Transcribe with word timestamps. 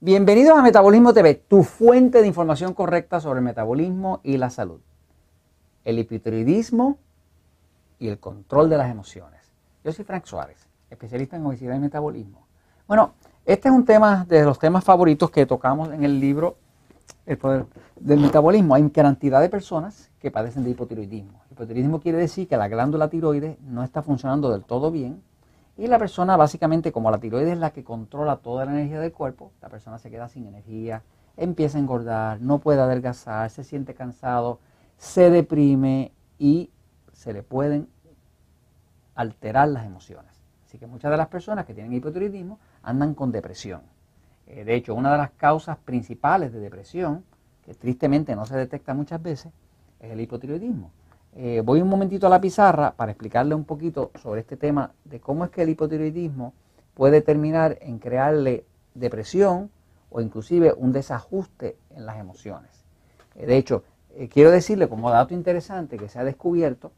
Bienvenidos 0.00 0.58
a 0.58 0.62
Metabolismo 0.62 1.14
TV, 1.14 1.34
tu 1.34 1.62
fuente 1.62 2.20
de 2.20 2.26
información 2.26 2.74
correcta 2.74 3.20
sobre 3.20 3.38
el 3.38 3.44
metabolismo 3.44 4.20
y 4.22 4.36
la 4.36 4.50
salud, 4.50 4.80
el 5.84 5.98
hipotiroidismo 5.98 6.98
y 7.98 8.08
el 8.08 8.18
control 8.18 8.68
de 8.68 8.76
las 8.76 8.90
emociones. 8.90 9.40
Yo 9.82 9.92
soy 9.92 10.04
Frank 10.04 10.26
Suárez, 10.26 10.68
especialista 10.90 11.36
en 11.36 11.46
obesidad 11.46 11.76
y 11.76 11.78
metabolismo. 11.78 12.46
Bueno, 12.86 13.14
este 13.46 13.68
es 13.68 13.74
un 13.74 13.86
tema 13.86 14.26
de 14.28 14.44
los 14.44 14.58
temas 14.58 14.84
favoritos 14.84 15.30
que 15.30 15.46
tocamos 15.46 15.90
en 15.90 16.04
el 16.04 16.20
libro 16.20 16.58
El 17.24 17.38
poder 17.38 17.64
del 17.98 18.20
metabolismo. 18.20 18.74
Hay 18.74 18.90
cantidad 18.90 19.40
de 19.40 19.48
personas 19.48 20.10
que 20.18 20.30
padecen 20.30 20.64
de 20.64 20.70
hipotiroidismo. 20.70 21.40
Hipotiroidismo 21.52 22.00
quiere 22.00 22.18
decir 22.18 22.46
que 22.46 22.58
la 22.58 22.68
glándula 22.68 23.08
tiroides 23.08 23.58
no 23.60 23.82
está 23.82 24.02
funcionando 24.02 24.50
del 24.50 24.64
todo 24.64 24.90
bien 24.90 25.22
y 25.76 25.88
la 25.88 25.98
persona 25.98 26.36
básicamente, 26.36 26.92
como 26.92 27.10
la 27.10 27.18
tiroides 27.18 27.54
es 27.54 27.58
la 27.58 27.72
que 27.72 27.82
controla 27.82 28.36
toda 28.36 28.64
la 28.64 28.72
energía 28.72 29.00
del 29.00 29.12
cuerpo, 29.12 29.52
la 29.60 29.68
persona 29.68 29.98
se 29.98 30.10
queda 30.10 30.28
sin 30.28 30.46
energía, 30.46 31.02
empieza 31.36 31.78
a 31.78 31.80
engordar, 31.80 32.40
no 32.40 32.60
puede 32.60 32.80
adelgazar, 32.80 33.50
se 33.50 33.64
siente 33.64 33.94
cansado, 33.94 34.60
se 34.98 35.30
deprime 35.30 36.12
y 36.38 36.70
se 37.12 37.32
le 37.32 37.42
pueden 37.42 37.88
alterar 39.16 39.68
las 39.68 39.84
emociones. 39.84 40.32
Así 40.66 40.78
que 40.78 40.86
muchas 40.86 41.10
de 41.10 41.16
las 41.16 41.28
personas 41.28 41.66
que 41.66 41.74
tienen 41.74 41.92
hipotiroidismo 41.92 42.58
andan 42.82 43.14
con 43.14 43.32
depresión. 43.32 43.82
Eh, 44.46 44.64
de 44.64 44.74
hecho, 44.74 44.94
una 44.94 45.12
de 45.12 45.18
las 45.18 45.30
causas 45.32 45.78
principales 45.78 46.52
de 46.52 46.60
depresión, 46.60 47.24
que 47.64 47.74
tristemente 47.74 48.36
no 48.36 48.44
se 48.46 48.56
detecta 48.56 48.94
muchas 48.94 49.22
veces, 49.22 49.52
es 50.00 50.10
el 50.12 50.20
hipotiroidismo. 50.20 50.90
Eh, 51.36 51.62
voy 51.64 51.82
un 51.82 51.88
momentito 51.88 52.28
a 52.28 52.30
la 52.30 52.40
pizarra 52.40 52.92
para 52.92 53.10
explicarle 53.10 53.56
un 53.56 53.64
poquito 53.64 54.12
sobre 54.22 54.42
este 54.42 54.56
tema 54.56 54.92
de 55.04 55.18
cómo 55.18 55.44
es 55.44 55.50
que 55.50 55.62
el 55.62 55.68
hipotiroidismo 55.68 56.54
puede 56.94 57.22
terminar 57.22 57.76
en 57.80 57.98
crearle 57.98 58.64
depresión 58.94 59.70
o 60.10 60.20
inclusive 60.20 60.72
un 60.76 60.92
desajuste 60.92 61.76
en 61.90 62.06
las 62.06 62.18
emociones. 62.18 62.70
Eh, 63.34 63.46
de 63.46 63.56
hecho, 63.56 63.82
eh, 64.10 64.28
quiero 64.28 64.52
decirle 64.52 64.88
como 64.88 65.10
dato 65.10 65.34
interesante 65.34 65.96
que 65.96 66.08
se 66.08 66.20
ha 66.20 66.24
descubierto 66.24 66.92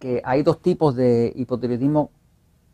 que 0.00 0.20
hay 0.24 0.42
dos 0.42 0.60
tipos 0.60 0.96
de 0.96 1.32
hipotiroidismo 1.34 2.10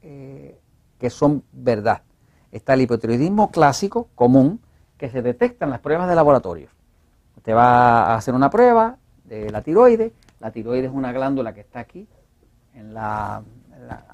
que 0.00 1.10
son 1.10 1.44
verdad. 1.52 2.02
Está 2.50 2.74
el 2.74 2.80
hipotiroidismo 2.80 3.52
clásico, 3.52 4.08
común, 4.16 4.60
que 4.98 5.08
se 5.08 5.22
detecta 5.22 5.64
en 5.64 5.70
las 5.70 5.78
pruebas 5.78 6.08
de 6.08 6.16
laboratorio. 6.16 6.68
Usted 7.36 7.54
va 7.54 8.04
a 8.04 8.16
hacer 8.16 8.34
una 8.34 8.50
prueba 8.50 8.98
la 9.50 9.62
tiroides 9.62 10.12
la 10.42 10.50
tiroides 10.50 10.90
es 10.90 10.92
una 10.92 11.12
glándula 11.12 11.54
que 11.54 11.60
está 11.60 11.78
aquí, 11.78 12.08
en 12.74 12.92
la, 12.92 13.44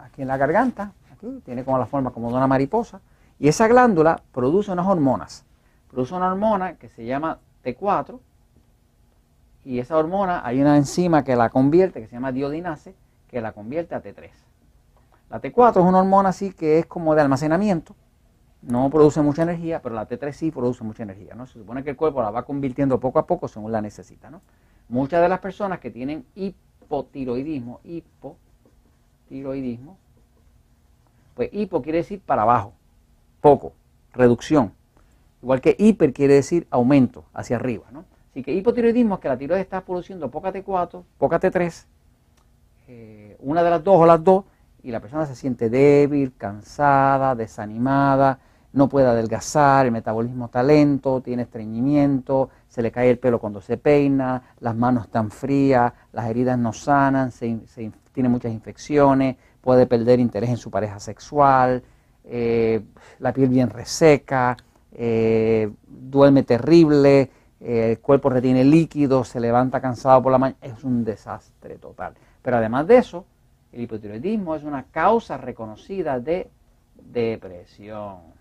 aquí 0.04 0.20
en 0.20 0.28
la 0.28 0.36
garganta, 0.36 0.92
aquí, 1.10 1.40
tiene 1.42 1.64
como 1.64 1.78
la 1.78 1.86
forma 1.86 2.10
como 2.10 2.28
de 2.28 2.36
una 2.36 2.46
mariposa, 2.46 3.00
y 3.38 3.48
esa 3.48 3.66
glándula 3.66 4.20
produce 4.32 4.70
unas 4.70 4.86
hormonas. 4.86 5.46
Produce 5.90 6.14
una 6.14 6.30
hormona 6.30 6.74
que 6.74 6.90
se 6.90 7.06
llama 7.06 7.38
T4, 7.64 8.20
y 9.64 9.78
esa 9.78 9.96
hormona 9.96 10.42
hay 10.44 10.60
una 10.60 10.76
enzima 10.76 11.24
que 11.24 11.34
la 11.34 11.48
convierte, 11.48 12.02
que 12.02 12.08
se 12.08 12.12
llama 12.12 12.30
diodinase, 12.30 12.94
que 13.26 13.40
la 13.40 13.52
convierte 13.52 13.94
a 13.94 14.02
T3. 14.02 14.30
La 15.30 15.40
T4 15.40 15.70
es 15.70 15.76
una 15.76 16.00
hormona 16.00 16.28
así 16.28 16.52
que 16.52 16.78
es 16.78 16.84
como 16.84 17.14
de 17.14 17.22
almacenamiento, 17.22 17.96
no 18.60 18.90
produce 18.90 19.22
mucha 19.22 19.44
energía, 19.44 19.80
pero 19.80 19.94
la 19.94 20.06
T3 20.06 20.32
sí 20.32 20.50
produce 20.50 20.84
mucha 20.84 21.04
energía. 21.04 21.34
¿no? 21.34 21.46
Se 21.46 21.54
supone 21.54 21.84
que 21.84 21.90
el 21.90 21.96
cuerpo 21.96 22.20
la 22.20 22.30
va 22.30 22.44
convirtiendo 22.44 22.98
poco 23.00 23.18
a 23.18 23.26
poco 23.26 23.48
según 23.48 23.72
la 23.72 23.80
necesita. 23.80 24.30
¿no? 24.30 24.42
Muchas 24.88 25.20
de 25.20 25.28
las 25.28 25.40
personas 25.40 25.80
que 25.80 25.90
tienen 25.90 26.24
hipotiroidismo, 26.34 27.80
hipotiroidismo, 27.84 29.98
pues 31.34 31.50
hipo 31.52 31.82
quiere 31.82 31.98
decir 31.98 32.20
para 32.20 32.42
abajo, 32.42 32.72
poco, 33.40 33.72
reducción. 34.12 34.72
Igual 35.42 35.60
que 35.60 35.76
hiper 35.78 36.12
quiere 36.12 36.34
decir 36.34 36.66
aumento, 36.70 37.24
hacia 37.32 37.56
arriba. 37.56 37.86
¿no? 37.92 38.04
Así 38.30 38.42
que 38.42 38.52
hipotiroidismo 38.52 39.16
es 39.16 39.20
que 39.20 39.28
la 39.28 39.36
tiroides 39.36 39.64
está 39.64 39.82
produciendo 39.82 40.30
poca 40.30 40.52
T4, 40.52 41.04
poca 41.18 41.38
T3, 41.38 41.84
eh, 42.88 43.36
una 43.40 43.62
de 43.62 43.70
las 43.70 43.84
dos 43.84 44.00
o 44.00 44.06
las 44.06 44.24
dos, 44.24 44.44
y 44.82 44.90
la 44.90 45.00
persona 45.00 45.26
se 45.26 45.34
siente 45.34 45.68
débil, 45.68 46.32
cansada, 46.36 47.34
desanimada, 47.34 48.38
no 48.72 48.88
puede 48.88 49.06
adelgazar, 49.06 49.86
el 49.86 49.92
metabolismo 49.92 50.46
está 50.46 50.62
lento, 50.62 51.20
tiene 51.20 51.42
estreñimiento, 51.42 52.50
se 52.68 52.82
le 52.82 52.92
cae 52.92 53.10
el 53.10 53.18
pelo 53.18 53.38
cuando 53.38 53.60
se 53.60 53.76
peina, 53.76 54.42
las 54.60 54.76
manos 54.76 55.06
están 55.06 55.30
frías, 55.30 55.92
las 56.12 56.28
heridas 56.28 56.58
no 56.58 56.72
sanan, 56.72 57.32
tiene 58.12 58.28
muchas 58.28 58.52
infecciones, 58.52 59.36
puede 59.60 59.86
perder 59.86 60.20
interés 60.20 60.50
en 60.50 60.56
su 60.58 60.70
pareja 60.70 61.00
sexual, 61.00 61.82
eh, 62.24 62.82
la 63.20 63.32
piel 63.32 63.48
bien 63.48 63.70
reseca, 63.70 64.56
eh, 64.92 65.70
duerme 65.86 66.42
terrible, 66.42 67.30
eh, 67.60 67.92
el 67.92 67.98
cuerpo 68.00 68.30
retiene 68.30 68.64
líquido, 68.64 69.24
se 69.24 69.40
levanta 69.40 69.80
cansado 69.80 70.22
por 70.22 70.32
la 70.32 70.38
mañana, 70.38 70.58
es 70.60 70.84
un 70.84 71.04
desastre 71.04 71.76
total. 71.76 72.14
Pero 72.42 72.58
además 72.58 72.86
de 72.86 72.98
eso, 72.98 73.24
el 73.72 73.82
hipotiroidismo 73.82 74.54
es 74.54 74.64
una 74.64 74.84
causa 74.84 75.36
reconocida 75.36 76.20
de 76.20 76.50
depresión. 76.94 78.37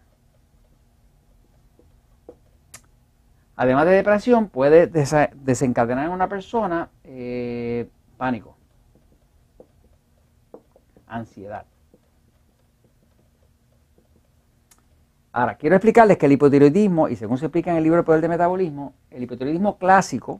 Además 3.59 3.87
de 3.87 3.91
depresión, 3.91 4.49
puede 4.49 4.85
desencadenar 4.85 6.05
en 6.05 6.11
una 6.11 6.29
persona 6.29 6.89
eh, 7.03 7.89
pánico, 8.15 8.55
ansiedad. 11.07 11.65
Ahora, 15.31 15.55
quiero 15.55 15.75
explicarles 15.75 16.19
que 16.19 16.27
el 16.27 16.33
hipotiroidismo, 16.33 17.09
y 17.09 17.15
según 17.15 17.39
se 17.39 17.45
explica 17.45 17.71
en 17.71 17.77
el 17.77 17.83
libro 17.83 17.97
El 17.99 18.05
Poder 18.05 18.21
de 18.21 18.29
Metabolismo, 18.29 18.93
el 19.09 19.23
hipotiroidismo 19.23 19.79
clásico, 19.79 20.39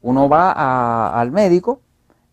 uno 0.00 0.26
va 0.26 1.20
al 1.20 1.30
médico, 1.32 1.82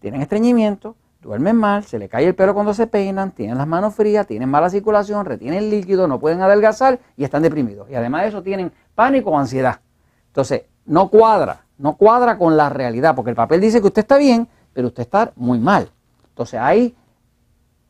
tienen 0.00 0.22
estreñimiento, 0.22 0.96
duermen 1.20 1.56
mal, 1.56 1.84
se 1.84 1.98
le 1.98 2.08
cae 2.08 2.26
el 2.26 2.34
pelo 2.34 2.54
cuando 2.54 2.72
se 2.72 2.86
peinan, 2.86 3.32
tienen 3.32 3.58
las 3.58 3.66
manos 3.66 3.94
frías, 3.94 4.26
tienen 4.26 4.48
mala 4.48 4.70
circulación, 4.70 5.26
retienen 5.26 5.68
líquido, 5.68 6.08
no 6.08 6.18
pueden 6.18 6.40
adelgazar 6.40 6.98
y 7.16 7.24
están 7.24 7.42
deprimidos. 7.42 7.90
Y 7.90 7.94
además 7.94 8.22
de 8.22 8.28
eso 8.28 8.42
tienen 8.42 8.72
pánico 8.94 9.30
o 9.30 9.38
ansiedad. 9.38 9.80
Entonces, 10.28 10.62
no 10.86 11.10
cuadra, 11.10 11.66
no 11.78 11.96
cuadra 11.96 12.38
con 12.38 12.56
la 12.56 12.70
realidad, 12.70 13.14
porque 13.14 13.30
el 13.30 13.36
papel 13.36 13.60
dice 13.60 13.80
que 13.80 13.88
usted 13.88 14.02
está 14.02 14.16
bien, 14.16 14.48
pero 14.72 14.88
usted 14.88 15.02
está 15.02 15.32
muy 15.36 15.58
mal. 15.58 15.90
Entonces 16.36 16.60
hay, 16.60 16.94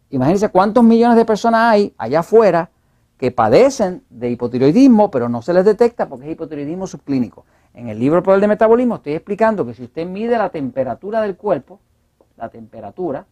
imagínense 0.08 0.50
cuántos 0.50 0.84
millones 0.84 1.16
de 1.16 1.24
personas 1.24 1.62
hay 1.62 1.92
allá 1.98 2.20
afuera 2.20 2.70
que 3.18 3.32
padecen 3.32 4.04
de 4.08 4.30
hipotiroidismo, 4.30 5.10
pero 5.10 5.28
no 5.28 5.42
se 5.42 5.52
les 5.52 5.64
detecta 5.64 6.08
porque 6.08 6.26
es 6.26 6.32
hipotiroidismo 6.32 6.86
subclínico. 6.86 7.44
En 7.74 7.88
el 7.88 7.98
libro 7.98 8.22
Poder 8.22 8.40
de 8.40 8.46
Metabolismo 8.46 8.94
estoy 8.94 9.14
explicando 9.14 9.66
que 9.66 9.74
si 9.74 9.82
usted 9.82 10.06
mide 10.06 10.38
la 10.38 10.50
temperatura 10.50 11.22
del 11.22 11.36
cuerpo, 11.36 11.80
la 12.36 12.48
temperatura, 12.48 13.26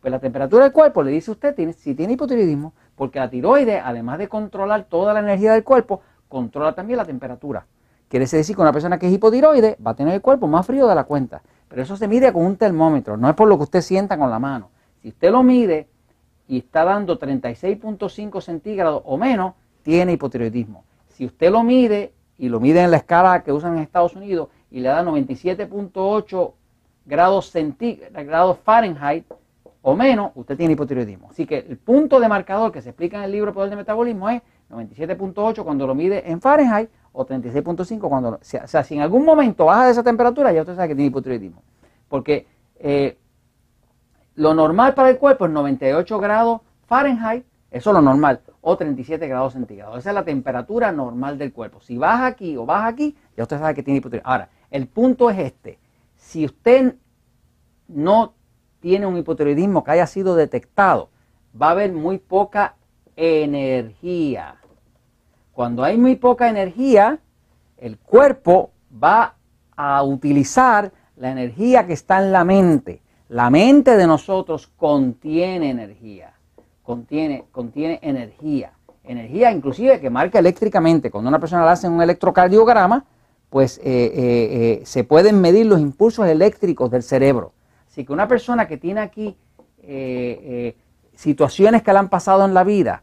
pues 0.00 0.12
la 0.12 0.20
temperatura 0.20 0.62
del 0.62 0.72
cuerpo 0.72 1.02
le 1.02 1.10
dice 1.10 1.32
usted 1.32 1.56
si 1.76 1.96
tiene 1.96 2.12
hipotiroidismo, 2.12 2.74
porque 2.94 3.18
la 3.18 3.28
tiroide, 3.28 3.80
además 3.80 4.18
de 4.18 4.28
controlar 4.28 4.84
toda 4.84 5.14
la 5.14 5.18
energía 5.18 5.52
del 5.52 5.64
cuerpo, 5.64 6.00
controla 6.28 6.76
también 6.76 6.98
la 6.98 7.04
temperatura. 7.04 7.66
Quiere 8.08 8.24
decir 8.24 8.54
que 8.54 8.62
una 8.62 8.72
persona 8.72 9.00
que 9.00 9.08
es 9.08 9.12
hipotiroide 9.12 9.76
va 9.84 9.90
a 9.90 9.96
tener 9.96 10.14
el 10.14 10.20
cuerpo 10.20 10.46
más 10.46 10.64
frío 10.64 10.86
de 10.86 10.94
la 10.94 11.02
cuenta. 11.02 11.42
Pero 11.68 11.82
eso 11.82 11.96
se 11.96 12.08
mide 12.08 12.32
con 12.32 12.44
un 12.44 12.56
termómetro, 12.56 13.16
no 13.16 13.28
es 13.28 13.34
por 13.34 13.48
lo 13.48 13.56
que 13.56 13.64
usted 13.64 13.80
sienta 13.82 14.16
con 14.16 14.30
la 14.30 14.38
mano. 14.38 14.70
Si 15.02 15.08
usted 15.08 15.30
lo 15.30 15.42
mide 15.42 15.88
y 16.48 16.58
está 16.58 16.84
dando 16.84 17.18
36.5 17.18 18.40
centígrados 18.40 19.02
o 19.04 19.16
menos, 19.16 19.54
tiene 19.82 20.12
hipotiroidismo. 20.12 20.84
Si 21.08 21.26
usted 21.26 21.50
lo 21.50 21.62
mide 21.62 22.12
y 22.38 22.48
lo 22.48 22.60
mide 22.60 22.82
en 22.82 22.90
la 22.90 22.98
escala 22.98 23.42
que 23.42 23.52
usan 23.52 23.76
en 23.76 23.82
Estados 23.82 24.16
Unidos 24.16 24.48
y 24.70 24.80
le 24.80 24.88
da 24.88 25.02
97.8 25.02 26.52
grados, 27.04 27.52
grados 28.12 28.58
Fahrenheit 28.64 29.24
o 29.82 29.94
menos, 29.94 30.32
usted 30.34 30.56
tiene 30.56 30.72
hipotiroidismo. 30.74 31.30
Así 31.30 31.46
que 31.46 31.58
el 31.58 31.76
punto 31.76 32.20
de 32.20 32.28
marcador 32.28 32.72
que 32.72 32.82
se 32.82 32.90
explica 32.90 33.18
en 33.18 33.24
el 33.24 33.32
libro 33.32 33.52
Poder 33.52 33.70
de 33.70 33.76
Metabolismo 33.76 34.28
es 34.28 34.42
97.8 34.70 35.64
cuando 35.64 35.86
lo 35.86 35.94
mide 35.94 36.30
en 36.30 36.40
Fahrenheit 36.40 36.90
o 37.18 37.26
36.5 37.26 38.08
cuando... 38.08 38.28
O 38.30 38.38
sea, 38.42 38.84
si 38.84 38.94
en 38.94 39.00
algún 39.00 39.24
momento 39.24 39.64
baja 39.64 39.86
de 39.86 39.90
esa 39.90 40.04
temperatura, 40.04 40.52
ya 40.52 40.60
usted 40.60 40.76
sabe 40.76 40.88
que 40.88 40.94
tiene 40.94 41.08
hipotiroidismo. 41.08 41.64
Porque 42.08 42.46
eh, 42.78 43.18
lo 44.36 44.54
normal 44.54 44.94
para 44.94 45.10
el 45.10 45.18
cuerpo 45.18 45.46
es 45.46 45.50
98 45.50 46.18
grados 46.20 46.60
Fahrenheit, 46.86 47.44
eso 47.72 47.90
es 47.90 47.94
lo 47.94 48.00
normal 48.00 48.40
o 48.60 48.76
37 48.76 49.26
grados 49.26 49.54
centígrados. 49.54 49.98
Esa 49.98 50.10
es 50.10 50.14
la 50.14 50.24
temperatura 50.24 50.92
normal 50.92 51.38
del 51.38 51.52
cuerpo. 51.52 51.80
Si 51.80 51.98
baja 51.98 52.26
aquí 52.26 52.56
o 52.56 52.64
baja 52.64 52.86
aquí, 52.86 53.16
ya 53.36 53.42
usted 53.42 53.58
sabe 53.58 53.74
que 53.74 53.82
tiene 53.82 53.98
hipotiroidismo. 53.98 54.30
Ahora, 54.30 54.48
el 54.70 54.86
punto 54.86 55.28
es 55.28 55.38
este. 55.38 55.78
Si 56.16 56.44
usted 56.44 56.94
no 57.88 58.34
tiene 58.78 59.06
un 59.06 59.16
hipotiroidismo 59.16 59.82
que 59.82 59.90
haya 59.90 60.06
sido 60.06 60.36
detectado, 60.36 61.10
va 61.60 61.68
a 61.68 61.70
haber 61.72 61.92
muy 61.92 62.18
poca 62.18 62.76
energía. 63.16 64.57
Cuando 65.58 65.82
hay 65.82 65.98
muy 65.98 66.14
poca 66.14 66.48
energía, 66.48 67.18
el 67.78 67.98
cuerpo 67.98 68.70
va 69.02 69.34
a 69.74 70.04
utilizar 70.04 70.92
la 71.16 71.32
energía 71.32 71.84
que 71.84 71.94
está 71.94 72.22
en 72.22 72.30
la 72.30 72.44
mente. 72.44 73.02
La 73.28 73.50
mente 73.50 73.96
de 73.96 74.06
nosotros 74.06 74.70
contiene 74.76 75.70
energía 75.70 76.38
contiene, 76.88 77.44
contiene 77.50 77.98
energía. 78.02 78.72
Energía 79.02 79.50
inclusive 79.50 80.00
que 80.00 80.08
marca 80.08 80.38
eléctricamente. 80.38 81.10
Cuando 81.10 81.28
una 81.28 81.38
persona 81.40 81.64
le 81.64 81.72
hace 81.72 81.88
un 81.88 82.00
electrocardiograma, 82.00 83.04
pues 83.50 83.78
eh, 83.78 83.82
eh, 83.84 84.12
eh, 84.14 84.82
se 84.86 85.02
pueden 85.02 85.40
medir 85.40 85.66
los 85.66 85.80
impulsos 85.80 86.26
eléctricos 86.28 86.90
del 86.90 87.02
cerebro. 87.02 87.52
Así 87.90 88.06
que 88.06 88.12
una 88.12 88.26
persona 88.26 88.68
que 88.68 88.76
tiene 88.78 89.00
aquí 89.00 89.36
situaciones 91.14 91.82
que 91.82 91.92
le 91.92 91.98
han 91.98 92.08
pasado 92.08 92.44
en 92.44 92.54
la 92.54 92.62
vida, 92.62 93.02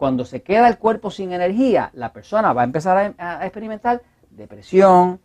cuando 0.00 0.24
se 0.24 0.40
queda 0.40 0.66
el 0.66 0.78
cuerpo 0.78 1.10
sin 1.10 1.30
energía, 1.30 1.90
la 1.92 2.10
persona 2.10 2.54
va 2.54 2.62
a 2.62 2.64
empezar 2.64 3.14
a 3.18 3.44
experimentar 3.44 4.00
depresión, 4.30 5.20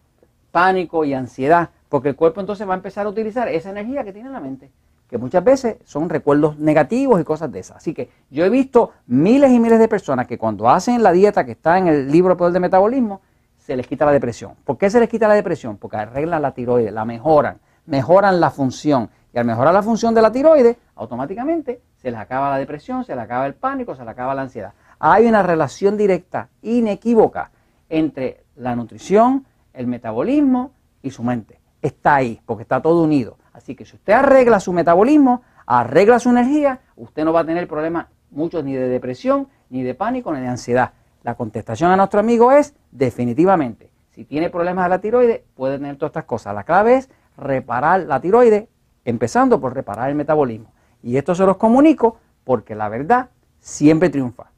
pánico 0.52 1.06
y 1.06 1.14
ansiedad, 1.14 1.70
porque 1.88 2.10
el 2.10 2.18
cuerpo 2.18 2.42
entonces 2.42 2.68
va 2.68 2.74
a 2.74 2.76
empezar 2.76 3.06
a 3.06 3.10
utilizar 3.10 3.48
esa 3.48 3.70
energía 3.70 4.04
que 4.04 4.12
tiene 4.12 4.28
en 4.28 4.34
la 4.34 4.42
mente 4.42 4.70
que 5.10 5.18
muchas 5.18 5.46
veces 5.46 5.78
son 5.86 6.10
recuerdos 6.10 6.58
negativos 6.58 7.22
y 7.22 7.24
cosas 7.24 7.50
de 7.54 7.60
esas. 7.60 7.78
Así 7.78 7.94
que 7.94 8.10
yo 8.30 8.44
he 8.44 8.50
visto 8.50 8.92
miles 9.08 9.50
y 9.52 9.62
miles 9.62 9.80
de 9.80 9.88
personas 9.88 10.28
que 10.28 10.38
cuando 10.38 10.68
hacen 10.68 11.02
la 11.04 11.14
dieta 11.14 11.46
que 11.46 11.54
está 11.54 11.78
en 11.78 11.88
el 11.88 12.12
libro 12.12 12.36
Poder 12.36 12.52
de 12.52 12.60
Metabolismo, 12.60 13.22
se 13.58 13.78
les 13.78 13.88
quita 13.88 14.04
la 14.04 14.12
depresión. 14.12 14.56
¿Por 14.66 14.78
qué 14.78 14.90
se 14.90 15.00
les 15.00 15.08
quita 15.08 15.30
la 15.30 15.36
depresión? 15.36 15.78
Porque 15.78 15.96
arreglan 15.96 16.42
la 16.42 16.52
tiroides, 16.52 16.92
la 16.92 17.06
mejoran, 17.06 17.60
mejoran 17.86 18.42
la 18.42 18.50
función. 18.50 19.10
Y 19.34 19.38
al 19.38 19.46
mejorar 19.46 19.74
la 19.74 19.84
función 19.84 20.14
de 20.14 20.22
la 20.22 20.34
tiroides, 20.34 20.76
automáticamente 20.96 21.80
se 22.06 22.12
les 22.12 22.20
acaba 22.20 22.52
la 22.52 22.58
depresión, 22.60 23.04
se 23.04 23.16
les 23.16 23.24
acaba 23.24 23.48
el 23.48 23.56
pánico, 23.56 23.96
se 23.96 24.04
les 24.04 24.10
acaba 24.12 24.36
la 24.36 24.44
ansiedad. 24.44 24.74
Hay 25.00 25.26
una 25.26 25.42
relación 25.42 25.98
directa, 25.98 26.50
inequívoca, 26.62 27.50
entre 27.90 28.44
la 28.58 28.76
nutrición, 28.76 29.48
el 29.74 29.88
metabolismo 29.88 30.74
y 31.02 31.10
su 31.10 31.24
mente. 31.24 31.60
Está 31.82 32.14
ahí, 32.14 32.40
porque 32.46 32.62
está 32.62 32.80
todo 32.80 33.02
unido. 33.02 33.40
Así 33.54 33.74
que 33.74 33.86
si 33.86 33.96
usted 33.96 34.14
arregla 34.14 34.60
su 34.60 34.72
metabolismo, 34.72 35.42
arregla 35.66 36.20
su 36.20 36.30
energía, 36.30 36.82
usted 36.96 37.26
no 37.26 37.34
va 37.34 37.40
a 37.40 37.46
tener 37.48 37.68
problemas 37.68 38.06
muchos 38.30 38.64
ni 38.64 38.76
de 38.76 38.88
depresión, 38.88 39.48
ni 39.72 39.82
de 39.82 39.96
pánico, 39.96 40.32
ni 40.32 40.42
de 40.42 40.48
ansiedad. 40.48 40.92
La 41.24 41.34
contestación 41.34 41.90
a 41.90 41.98
nuestro 41.98 42.20
amigo 42.20 42.52
es 42.52 42.76
definitivamente, 42.92 43.90
si 44.12 44.26
tiene 44.26 44.52
problemas 44.52 44.86
de 44.86 44.90
la 44.90 45.02
tiroides, 45.02 45.42
puede 45.56 45.80
tener 45.80 45.96
todas 45.96 46.12
estas 46.12 46.26
cosas. 46.26 46.54
La 46.54 46.66
clave 46.66 46.98
es 46.98 47.10
reparar 47.36 48.02
la 48.02 48.22
tiroides, 48.22 48.68
empezando 49.06 49.60
por 49.60 49.74
reparar 49.74 50.12
el 50.12 50.16
metabolismo. 50.16 50.75
Y 51.06 51.18
esto 51.18 51.36
se 51.36 51.46
los 51.46 51.58
comunico 51.58 52.18
porque 52.44 52.74
la 52.74 52.90
verdad 52.90 53.30
siempre 53.60 54.10
triunfa. 54.10 54.50